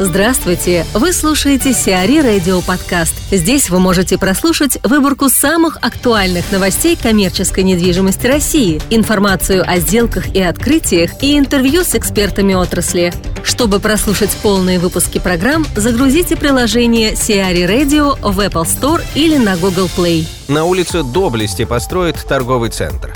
Здравствуйте! 0.00 0.84
Вы 0.92 1.12
слушаете 1.12 1.72
Сиари 1.72 2.18
Радио 2.18 2.60
Подкаст. 2.62 3.14
Здесь 3.30 3.70
вы 3.70 3.78
можете 3.78 4.18
прослушать 4.18 4.76
выборку 4.82 5.28
самых 5.28 5.78
актуальных 5.82 6.50
новостей 6.50 6.96
коммерческой 7.00 7.62
недвижимости 7.62 8.26
России, 8.26 8.82
информацию 8.90 9.62
о 9.64 9.78
сделках 9.78 10.34
и 10.34 10.42
открытиях 10.42 11.22
и 11.22 11.38
интервью 11.38 11.84
с 11.84 11.94
экспертами 11.94 12.54
отрасли. 12.54 13.14
Чтобы 13.44 13.78
прослушать 13.78 14.36
полные 14.42 14.80
выпуски 14.80 15.20
программ, 15.20 15.64
загрузите 15.76 16.34
приложение 16.34 17.14
Сиари 17.14 17.62
Radio 17.62 18.18
в 18.20 18.40
Apple 18.40 18.64
Store 18.64 19.00
или 19.14 19.36
на 19.36 19.56
Google 19.56 19.88
Play. 19.96 20.26
На 20.48 20.64
улице 20.64 21.04
Доблести 21.04 21.64
построит 21.64 22.16
торговый 22.16 22.70
центр. 22.70 23.14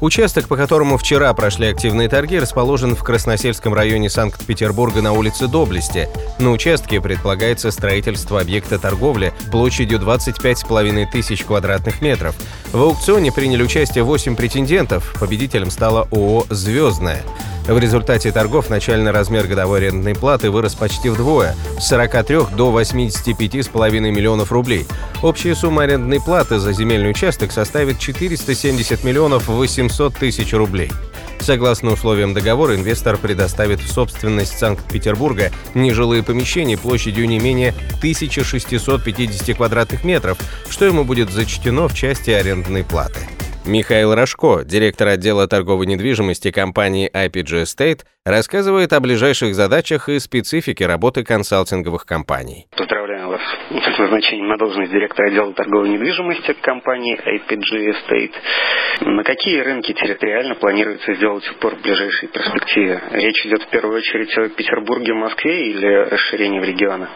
Участок, 0.00 0.48
по 0.48 0.56
которому 0.56 0.98
вчера 0.98 1.32
прошли 1.32 1.68
активные 1.68 2.08
торги, 2.08 2.38
расположен 2.38 2.94
в 2.94 3.02
Красносельском 3.02 3.72
районе 3.74 4.10
Санкт-Петербурга 4.10 5.00
на 5.02 5.12
улице 5.12 5.46
Доблести. 5.46 6.08
На 6.38 6.50
участке 6.50 7.00
предполагается 7.00 7.70
строительство 7.70 8.40
объекта 8.40 8.78
торговли 8.78 9.32
площадью 9.50 9.98
25,5 9.98 11.10
тысяч 11.10 11.44
квадратных 11.44 12.02
метров. 12.02 12.34
В 12.72 12.82
аукционе 12.82 13.32
приняли 13.32 13.62
участие 13.62 14.04
8 14.04 14.36
претендентов. 14.36 15.14
Победителем 15.18 15.70
стала 15.70 16.08
ООО 16.10 16.46
«Звездная». 16.50 17.22
В 17.66 17.78
результате 17.78 18.30
торгов 18.30 18.68
начальный 18.68 19.10
размер 19.10 19.46
годовой 19.46 19.78
арендной 19.78 20.14
платы 20.14 20.50
вырос 20.50 20.74
почти 20.74 21.08
вдвое– 21.08 21.56
с 21.80 21.88
43 21.88 22.54
до 22.56 22.78
85,5 22.78 24.00
миллионов 24.00 24.52
рублей. 24.52 24.86
Общая 25.22 25.54
сумма 25.54 25.84
арендной 25.84 26.20
платы 26.20 26.58
за 26.58 26.72
земельный 26.72 27.10
участок 27.10 27.52
составит 27.52 27.98
470 27.98 29.02
миллионов 29.02 29.48
800 29.48 30.14
тысяч 30.14 30.52
рублей. 30.52 30.90
Согласно 31.40 31.92
условиям 31.92 32.34
договора, 32.34 32.74
инвестор 32.74 33.16
предоставит 33.16 33.80
в 33.80 33.90
собственность 33.90 34.58
Санкт-Петербурга 34.58 35.50
нежилые 35.74 36.22
помещения 36.22 36.76
площадью 36.76 37.26
не 37.26 37.38
менее 37.38 37.74
1650 37.98 39.56
квадратных 39.56 40.04
метров, 40.04 40.38
что 40.68 40.84
ему 40.84 41.04
будет 41.04 41.30
зачтено 41.30 41.88
в 41.88 41.94
части 41.94 42.30
арендной 42.30 42.84
платы. 42.84 43.20
Михаил 43.66 44.14
Рожко, 44.14 44.62
директор 44.62 45.08
отдела 45.08 45.48
торговой 45.48 45.86
недвижимости 45.86 46.50
компании 46.50 47.10
IPG 47.10 47.62
Estate, 47.62 48.00
рассказывает 48.26 48.92
о 48.92 49.00
ближайших 49.00 49.54
задачах 49.54 50.10
и 50.10 50.18
специфике 50.18 50.86
работы 50.86 51.24
консалтинговых 51.24 52.04
компаний. 52.04 52.66
Поздравляю 52.76 53.30
вас 53.30 53.40
с 53.70 53.98
назначением 53.98 54.48
на 54.48 54.58
должность 54.58 54.92
директора 54.92 55.28
отдела 55.28 55.54
торговой 55.54 55.88
недвижимости 55.88 56.52
компании 56.60 57.18
IPG 57.18 57.94
Estate. 57.94 58.34
На 59.00 59.24
какие 59.24 59.60
рынки 59.60 59.94
территориально 59.94 60.56
планируется 60.56 61.14
сделать 61.14 61.48
упор 61.52 61.76
в 61.76 61.80
ближайшей 61.80 62.28
перспективе? 62.28 63.02
Речь 63.12 63.46
идет 63.46 63.62
в 63.62 63.68
первую 63.68 63.96
очередь 63.96 64.36
о 64.36 64.50
Петербурге, 64.50 65.14
Москве 65.14 65.70
или 65.70 65.86
расширении 66.10 66.60
в 66.60 66.64
регионы? 66.64 67.08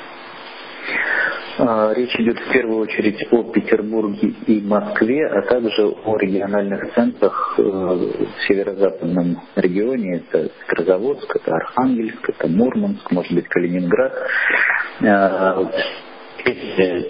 А, 1.60 1.92
речь 1.92 2.14
идет 2.20 2.38
в 2.38 2.52
первую 2.52 2.82
очередь 2.82 3.26
о 3.32 3.42
Петербурге 3.42 4.32
и 4.46 4.60
Москве, 4.60 5.26
а 5.26 5.42
также 5.42 5.86
о 5.88 6.16
региональных 6.16 6.94
центрах 6.94 7.54
э, 7.58 7.62
в 7.62 8.46
северо-западном 8.46 9.40
регионе. 9.56 10.22
Это 10.30 10.50
Петрозаводск, 10.68 11.34
это 11.34 11.52
Архангельск, 11.52 12.28
это 12.28 12.48
Мурманск, 12.48 13.10
может 13.10 13.32
быть 13.32 13.48
Калининград. 13.48 14.12
А, 15.02 15.68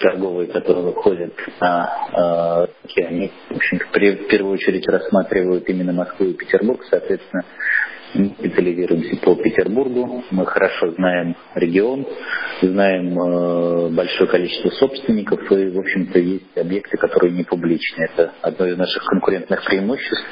торговые, 0.00 0.48
которые 0.48 0.86
выходят 0.86 1.34
на 1.60 2.68
рынки, 2.88 3.00
они, 3.00 3.32
в 3.50 3.56
общем 3.56 3.78
в 3.78 4.28
первую 4.28 4.54
очередь 4.54 4.86
рассматривают 4.88 5.68
именно 5.68 5.92
Москву 5.92 6.26
и 6.26 6.34
Петербург, 6.34 6.80
соответственно, 6.88 7.44
специализируемся 8.14 9.16
по 9.22 9.34
Петербургу, 9.34 10.24
мы 10.30 10.46
хорошо 10.46 10.90
знаем 10.92 11.36
регион, 11.54 12.06
знаем 12.62 13.18
э, 13.18 13.88
большое 13.90 14.28
количество 14.28 14.70
собственников 14.70 15.40
и, 15.52 15.70
в 15.70 15.78
общем-то, 15.78 16.18
есть 16.18 16.56
объекты, 16.56 16.96
которые 16.96 17.32
не 17.32 17.44
публичны. 17.44 18.04
Это 18.04 18.32
одно 18.42 18.66
из 18.66 18.76
наших 18.76 19.04
конкурентных 19.04 19.64
преимуществ. 19.64 20.26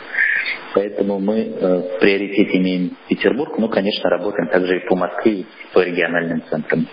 Поэтому 0.74 1.18
мы 1.18 1.40
э, 1.40 1.98
приоритете 2.00 2.58
имеем 2.58 2.96
Петербург, 3.08 3.58
но, 3.58 3.68
конечно, 3.68 4.08
работаем 4.10 4.48
также 4.48 4.78
и 4.78 4.88
по 4.88 4.96
Москве, 4.96 5.32
и 5.32 5.46
по 5.72 5.80
региональным 5.80 6.42
центрам. 6.48 6.86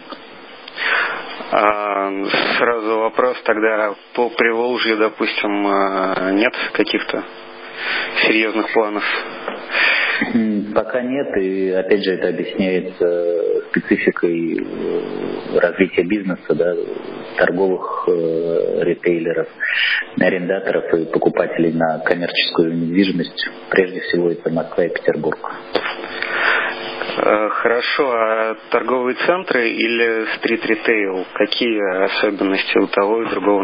А, 1.52 2.10
сразу 2.58 2.98
вопрос 3.00 3.38
тогда 3.44 3.94
по 4.16 4.30
Приволжью, 4.30 4.98
допустим, 4.98 5.68
э, 5.68 6.32
нет 6.34 6.54
каких-то 6.74 7.24
серьезных 8.26 8.72
планов? 8.74 9.04
Пока 10.74 11.02
нет, 11.02 11.38
и 11.38 11.72
опять 11.72 12.04
же 12.04 12.14
это 12.14 12.30
объясняется 12.30 13.64
спецификой 13.70 14.58
э, 14.60 15.60
развития 15.60 16.04
бизнеса, 16.04 16.54
да, 16.54 16.76
торговых 17.38 18.06
э, 18.08 18.84
ритейлеров, 18.84 19.48
арендаторов 20.20 20.94
и 20.94 21.06
покупателей 21.06 21.74
на 21.74 22.00
коммерческую 22.00 22.76
недвижимость. 22.76 23.50
Прежде 23.70 24.02
всего 24.02 24.30
это 24.30 24.50
Москва 24.52 24.86
и 24.86 24.90
Петербург. 24.90 25.40
Э, 27.16 27.50
хорошо, 27.50 28.12
а 28.12 28.56
торговые 28.72 29.16
центры 29.26 29.70
или 29.70 30.26
стрит-ритейл? 30.38 31.26
Какие 31.34 32.06
особенности 32.06 32.78
у 32.78 32.88
того 32.88 33.24
и 33.24 33.30
другого 33.30 33.64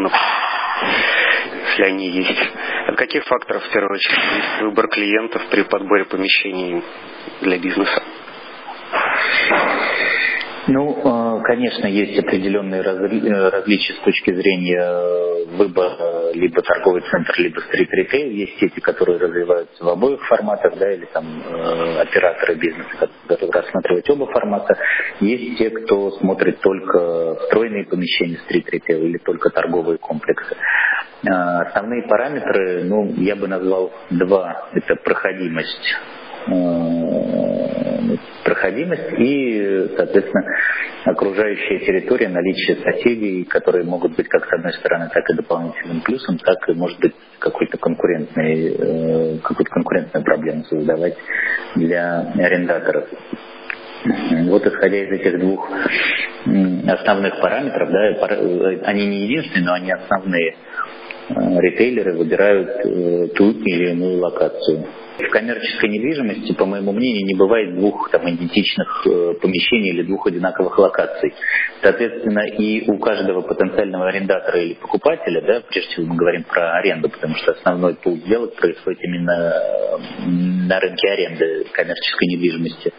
если 1.80 1.84
они 1.84 2.10
есть? 2.10 2.40
От 2.88 2.96
каких 2.96 3.24
факторов, 3.24 3.62
в 3.64 3.72
первую 3.72 3.94
очередь, 3.94 4.18
зависит 4.18 4.62
выбор 4.62 4.88
клиентов 4.88 5.42
при 5.50 5.62
подборе 5.62 6.04
помещений 6.04 6.82
для 7.40 7.58
бизнеса? 7.58 8.02
Ну, 10.68 11.00
а, 11.04 11.40
конечно, 11.40 11.86
есть 11.86 12.18
определенные 12.18 12.82
э, 12.82 13.48
различия 13.48 13.94
с 13.94 14.04
точки 14.04 14.32
зрения 14.32 15.46
выбора 15.56 16.32
либо 16.32 16.62
торговый 16.62 17.02
центр, 17.10 17.34
либо 17.38 17.60
стрит-ритейл. 17.60 18.30
Есть 18.30 18.58
сети, 18.58 18.80
которые 18.80 19.18
развиваются 19.18 19.84
в 19.84 19.88
обоих 19.88 20.20
форматах, 20.26 20.76
да, 20.78 20.92
или 20.92 21.06
там 21.06 21.24
э, 21.24 22.00
операторы 22.02 22.54
бизнеса, 22.54 23.10
которые 23.26 23.50
рассматривают 23.52 24.10
оба 24.10 24.26
формата. 24.26 24.76
Есть 25.20 25.58
те, 25.58 25.70
кто 25.70 26.10
смотрит 26.12 26.60
только 26.60 27.36
встроенные 27.36 27.86
помещения 27.86 28.38
стрит-ритейл 28.44 29.02
или 29.02 29.18
только 29.18 29.50
торговые 29.50 29.98
комплексы. 29.98 30.56
А, 31.28 31.62
основные 31.62 32.02
параметры, 32.02 32.84
ну, 32.84 33.12
я 33.16 33.36
бы 33.36 33.46
назвал 33.46 33.92
два. 34.10 34.68
Это 34.72 34.96
проходимость 34.96 35.96
э, 36.46 38.16
проходимость 38.44 39.12
и, 39.18 39.90
соответственно, 39.96 40.44
окружающая 41.04 41.78
территория, 41.80 42.28
наличие 42.28 42.76
соседей, 42.76 43.44
которые 43.44 43.84
могут 43.84 44.16
быть 44.16 44.28
как 44.28 44.46
с 44.46 44.52
одной 44.52 44.72
стороны, 44.74 45.10
так 45.12 45.28
и 45.30 45.34
дополнительным 45.34 46.00
плюсом, 46.00 46.38
так 46.38 46.68
и, 46.68 46.72
может 46.72 46.98
быть, 47.00 47.14
какой-то 47.38 47.76
конкурентный, 47.76 48.74
э, 48.74 49.38
какую-то 49.42 49.70
конкурентную 49.70 50.24
проблему 50.24 50.64
создавать 50.64 51.16
для 51.76 52.32
арендаторов. 52.38 53.08
Вот 54.04 54.66
исходя 54.66 54.96
из 54.96 55.10
этих 55.10 55.38
двух 55.38 55.70
основных 56.88 57.38
параметров, 57.40 57.90
да, 57.90 58.34
э, 58.34 58.80
они 58.84 59.06
не 59.06 59.24
единственные, 59.24 59.66
но 59.66 59.72
они 59.74 59.92
основные, 59.92 60.56
ритейлеры 61.36 62.16
выбирают 62.16 62.68
э, 62.84 63.28
ту 63.34 63.50
или 63.50 63.90
иную 63.90 64.18
локацию. 64.18 64.86
В 65.20 65.32
коммерческой 65.32 65.90
недвижимости, 65.90 66.52
по 66.54 66.66
моему 66.66 66.92
мнению, 66.92 67.26
не 67.26 67.34
бывает 67.34 67.74
двух 67.74 68.10
там, 68.10 68.28
идентичных 68.28 69.06
э, 69.06 69.34
помещений 69.40 69.90
или 69.90 70.02
двух 70.02 70.26
одинаковых 70.26 70.78
локаций. 70.78 71.34
Соответственно, 71.82 72.46
и 72.46 72.90
у 72.90 72.98
каждого 72.98 73.42
потенциального 73.42 74.08
арендатора 74.08 74.60
или 74.60 74.74
покупателя, 74.74 75.40
да, 75.42 75.62
прежде 75.68 75.90
всего 75.90 76.06
мы 76.06 76.16
говорим 76.16 76.44
про 76.44 76.78
аренду, 76.78 77.08
потому 77.08 77.34
что 77.36 77.52
основной 77.52 77.94
пул 77.94 78.16
сделок 78.16 78.54
происходит 78.56 79.02
именно 79.04 79.54
на 80.26 80.80
рынке 80.80 81.08
аренды 81.08 81.66
коммерческой 81.72 82.26
недвижимости. 82.28 82.92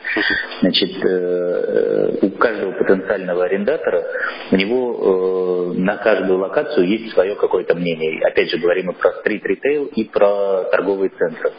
Значит, 0.62 2.24
у 2.24 2.30
каждого 2.38 2.72
потенциального 2.74 3.46
арендатора 3.46 4.04
у 4.52 4.56
него 4.56 5.74
на 5.76 5.98
каждую 5.98 6.40
локацию 6.40 6.88
есть 6.88 7.14
свое 7.14 7.36
какое-то 7.36 7.76
мнение 7.76 8.26
опять 8.26 8.50
же, 8.50 8.58
говорим 8.58 8.92
и 8.92 8.96
про 8.96 9.12
стрит-ритейл, 9.20 9.86
и 9.86 10.04
про 10.06 10.66
торговые 10.72 11.10
центры. 11.10 11.52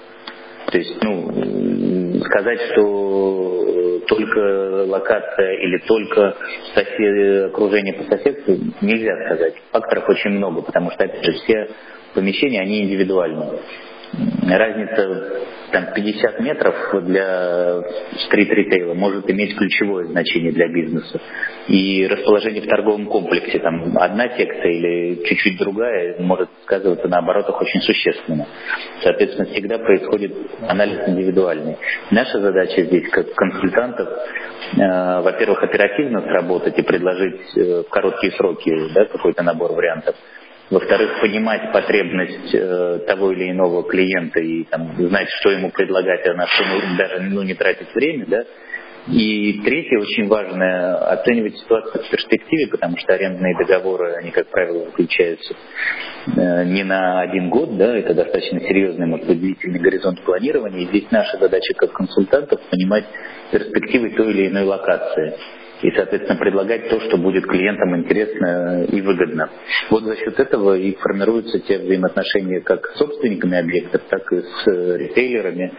То 0.73 0.79
есть, 0.79 1.03
ну, 1.03 2.21
сказать, 2.25 2.61
что 2.73 4.01
только 4.09 4.85
локация 4.89 5.53
или 5.59 5.79
только 5.87 6.35
сосед, 6.75 7.47
окружение 7.53 7.93
по 7.93 8.05
соседству 8.05 8.57
нельзя 8.81 9.15
сказать. 9.27 9.55
Факторов 9.71 10.09
очень 10.09 10.31
много, 10.31 10.63
потому 10.63 10.91
что, 10.93 11.05
опять 11.05 11.25
же, 11.25 11.33
все 11.33 11.69
помещения, 12.15 12.63
они 12.63 12.85
индивидуальны. 12.85 13.59
Разница 14.49 15.43
там 15.73 15.87
50 15.95 16.41
метров 16.41 16.75
для 17.05 17.83
стрит-ритейла 18.27 18.95
может 18.95 19.29
иметь 19.31 19.57
ключевое 19.57 20.07
значение 20.07 20.53
для 20.53 20.69
бизнеса. 20.69 21.21
И 21.69 22.07
расположение 22.07 22.63
в 22.63 22.67
торговом 22.67 23.07
комплексе, 23.07 23.59
там 23.59 23.97
одна 23.97 24.29
секция 24.37 24.71
или 24.71 25.25
чуть-чуть 25.25 25.59
другая, 25.59 26.21
может 26.21 26.51
сказываться 26.65 27.09
на 27.09 27.19
оборотах 27.19 27.61
очень 27.61 27.81
существенно. 27.81 28.47
Соответственно, 29.03 29.47
всегда 29.47 29.79
происходит 29.79 30.35
анализ 30.69 31.09
индивидуальный. 31.09 31.77
Наша 32.11 32.41
задача 32.41 32.83
здесь, 32.83 33.09
как 33.11 33.33
консультантов, 33.35 34.09
э, 34.09 35.23
во-первых, 35.23 35.63
оперативно 35.63 36.21
сработать 36.21 36.79
и 36.79 36.83
предложить 36.83 37.41
э, 37.57 37.83
в 37.87 37.89
короткие 37.89 38.33
сроки 38.33 38.93
да, 38.95 39.07
какой-то 39.07 39.43
набор 39.43 39.73
вариантов 39.73 40.17
во-вторых, 40.73 41.21
понимать 41.21 41.71
потребность 41.71 42.55
э, 42.55 43.01
того 43.07 43.33
или 43.33 43.51
иного 43.51 43.83
клиента 43.85 44.41
и 44.41 44.65
там, 44.65 44.95
знать, 44.97 45.29
что 45.41 45.51
ему 45.51 45.71
предлагать, 45.71 46.27
а 46.27 46.33
на 46.33 46.47
что 46.47 46.65
ну, 46.65 46.97
даже 46.97 47.21
ну, 47.21 47.43
не 47.43 47.55
тратить 47.55 47.95
время, 47.95 48.25
да. 48.27 48.45
И 49.09 49.61
третье, 49.65 49.99
очень 49.99 50.29
важное, 50.29 50.95
оценивать 50.95 51.59
ситуацию 51.59 52.05
в 52.05 52.09
перспективе, 52.09 52.69
потому 52.69 52.97
что 52.97 53.13
арендные 53.13 53.55
договоры, 53.59 54.15
они, 54.15 54.31
как 54.31 54.47
правило, 54.47 54.85
заключаются 54.87 55.55
э, 56.37 56.65
не 56.65 56.85
на 56.85 57.21
один 57.21 57.51
год, 57.51 57.77
да, 57.77 57.95
это 57.99 58.15
достаточно 58.15 58.61
серьезный, 58.61 59.07
может 59.07 59.27
быть, 59.27 59.41
длительный 59.41 59.81
горизонт 59.81 60.23
планирования. 60.23 60.85
И 60.85 60.87
здесь 60.87 61.11
наша 61.11 61.37
задача 61.37 61.75
как 61.77 61.93
консультантов 61.93 62.61
понимать 62.71 63.05
перспективы 63.51 64.11
той 64.11 64.31
или 64.31 64.49
иной 64.49 64.65
локации 64.65 65.35
и, 65.83 65.91
соответственно, 65.91 66.39
предлагать 66.39 66.89
то, 66.89 67.01
что 67.01 67.17
будет 67.17 67.47
клиентам 67.47 67.97
интересно 67.97 68.85
и 68.85 69.01
выгодно. 69.01 69.51
Вот 69.91 70.05
за 70.05 70.17
счет 70.17 70.39
этого 70.39 70.77
и 70.77 70.95
формируются 70.97 71.59
те 71.61 71.79
взаимоотношения 71.79 72.61
как 72.61 72.87
с 72.95 72.99
собственниками 72.99 73.59
объектов, 73.59 74.03
так 74.09 74.33
и 74.33 74.41
с 74.41 74.67
ритейлерами, 74.67 75.73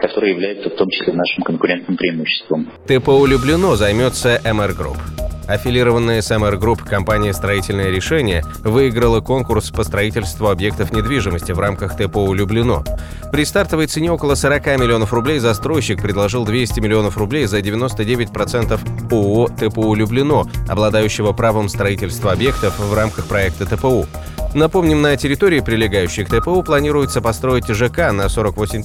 которые 0.00 0.32
являются 0.32 0.70
в 0.70 0.74
том 0.74 0.88
числе 0.88 1.12
нашим 1.12 1.42
конкурентным 1.42 1.96
преимуществом. 1.96 2.68
ТПО 2.86 3.26
«Люблено» 3.26 3.74
займется 3.76 4.40
MR 4.44 4.70
Group. 4.70 5.39
Аффилированная 5.50 6.22
с 6.22 6.30
MR 6.30 6.60
Group 6.60 6.88
компания 6.88 7.34
«Строительное 7.34 7.90
решение» 7.90 8.44
выиграла 8.62 9.20
конкурс 9.20 9.70
по 9.70 9.82
строительству 9.82 10.48
объектов 10.48 10.92
недвижимости 10.92 11.50
в 11.50 11.58
рамках 11.58 11.96
ТПО 11.96 12.32
«Люблено». 12.32 12.84
При 13.32 13.44
стартовой 13.44 13.88
цене 13.88 14.12
около 14.12 14.36
40 14.36 14.78
миллионов 14.78 15.12
рублей 15.12 15.40
застройщик 15.40 16.00
предложил 16.00 16.44
200 16.44 16.78
миллионов 16.78 17.18
рублей 17.18 17.46
за 17.46 17.58
99% 17.58 18.78
ООО 19.10 19.48
«ТПУ 19.48 19.92
Люблено», 19.94 20.46
обладающего 20.68 21.32
правом 21.32 21.68
строительства 21.68 22.30
объектов 22.30 22.78
в 22.78 22.94
рамках 22.94 23.26
проекта 23.26 23.66
ТПУ. 23.66 24.06
Напомним, 24.54 25.00
на 25.00 25.16
территории, 25.16 25.60
прилегающей 25.60 26.24
к 26.24 26.28
ТПУ, 26.28 26.62
планируется 26.62 27.20
построить 27.20 27.68
ЖК 27.68 28.12
на 28.12 28.28
48 28.28 28.82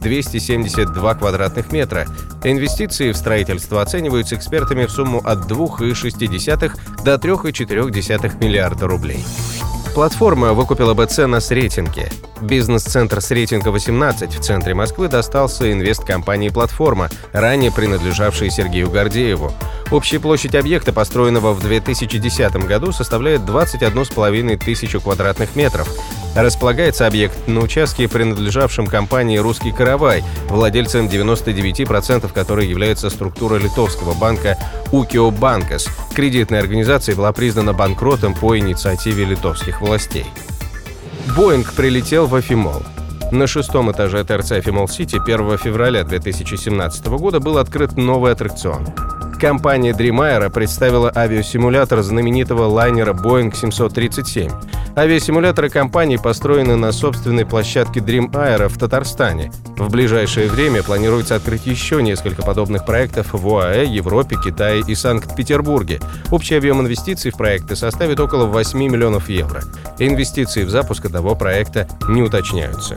272 0.00 1.14
квадратных 1.14 1.72
метра. 1.72 2.06
Инвестиции 2.44 3.12
в 3.12 3.16
строительство 3.16 3.82
оцениваются 3.82 4.36
экспертами 4.36 4.86
в 4.86 4.90
сумму 4.90 5.20
от 5.24 5.50
2,6 5.50 7.04
до 7.04 7.14
3,4 7.14 8.44
миллиарда 8.44 8.86
рублей. 8.86 9.24
Платформа 9.94 10.52
выкупила 10.52 10.94
БЦ 10.94 11.18
на 11.26 11.40
Сретенке. 11.40 12.10
Бизнес-центр 12.40 13.20
Сретенка 13.20 13.70
18 13.72 14.34
в 14.34 14.40
центре 14.40 14.72
Москвы 14.72 15.08
достался 15.08 15.72
инвесткомпании 15.72 16.48
«Платформа», 16.48 17.10
ранее 17.32 17.72
принадлежавшей 17.72 18.50
Сергею 18.50 18.88
Гордееву. 18.88 19.52
Общая 19.90 20.20
площадь 20.20 20.54
объекта, 20.54 20.92
построенного 20.92 21.52
в 21.52 21.60
2010 21.60 22.66
году, 22.66 22.92
составляет 22.92 23.40
21,5 23.42 24.56
тысячу 24.58 25.00
квадратных 25.00 25.56
метров. 25.56 25.88
Располагается 26.34 27.06
объект 27.06 27.48
на 27.48 27.60
участке, 27.60 28.08
принадлежавшем 28.08 28.86
компании 28.86 29.38
«Русский 29.38 29.72
каравай», 29.72 30.22
владельцем 30.48 31.06
99% 31.06 32.32
которой 32.32 32.68
является 32.68 33.10
структура 33.10 33.56
литовского 33.56 34.14
банка 34.14 34.56
«Укио 34.92 35.30
Банкас». 35.32 35.88
Кредитная 36.14 36.60
организация 36.60 37.16
была 37.16 37.32
признана 37.32 37.72
банкротом 37.72 38.34
по 38.34 38.56
инициативе 38.56 39.24
литовских 39.24 39.80
властей. 39.80 40.26
Боинг 41.36 41.72
прилетел 41.72 42.26
в 42.26 42.34
Афимол. 42.34 42.82
На 43.32 43.46
шестом 43.46 43.90
этаже 43.90 44.24
ТРЦ 44.24 44.52
Афимол 44.52 44.88
Сити 44.88 45.16
1 45.16 45.58
февраля 45.58 46.04
2017 46.04 47.06
года 47.06 47.40
был 47.40 47.58
открыт 47.58 47.96
новый 47.96 48.32
аттракцион. 48.32 48.86
Компания 49.40 49.92
Dream 49.92 50.50
представила 50.50 51.10
авиасимулятор 51.16 52.02
знаменитого 52.02 52.66
лайнера 52.66 53.14
Boeing 53.14 53.56
737. 53.56 54.50
Авиасимуляторы 54.94 55.70
компании 55.70 56.18
построены 56.18 56.76
на 56.76 56.92
собственной 56.92 57.46
площадке 57.46 58.00
Dream 58.00 58.30
Air 58.32 58.68
в 58.68 58.76
Татарстане. 58.76 59.50
В 59.78 59.90
ближайшее 59.90 60.50
время 60.50 60.82
планируется 60.82 61.36
открыть 61.36 61.64
еще 61.64 62.02
несколько 62.02 62.42
подобных 62.42 62.84
проектов 62.84 63.28
в 63.32 63.48
ОАЭ, 63.48 63.86
Европе, 63.86 64.36
Китае 64.36 64.82
и 64.86 64.94
Санкт-Петербурге. 64.94 66.00
Общий 66.30 66.56
объем 66.56 66.82
инвестиций 66.82 67.30
в 67.30 67.38
проекты 67.38 67.76
составит 67.76 68.20
около 68.20 68.44
8 68.44 68.78
миллионов 68.78 69.30
евро. 69.30 69.62
Инвестиции 69.98 70.64
в 70.64 70.70
запуск 70.70 71.06
одного 71.06 71.34
проекта 71.34 71.88
не 72.10 72.20
уточняются. 72.20 72.96